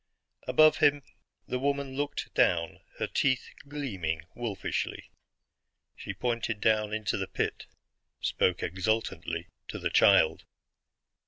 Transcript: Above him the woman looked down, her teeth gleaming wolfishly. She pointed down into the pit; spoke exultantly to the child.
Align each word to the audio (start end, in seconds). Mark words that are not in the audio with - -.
Above 0.47 0.77
him 0.77 1.03
the 1.47 1.59
woman 1.59 1.95
looked 1.95 2.33
down, 2.33 2.79
her 2.97 3.05
teeth 3.05 3.51
gleaming 3.67 4.23
wolfishly. 4.33 5.11
She 5.95 6.11
pointed 6.11 6.59
down 6.59 6.91
into 6.91 7.17
the 7.17 7.27
pit; 7.27 7.67
spoke 8.19 8.63
exultantly 8.63 9.45
to 9.67 9.77
the 9.77 9.91
child. 9.91 10.43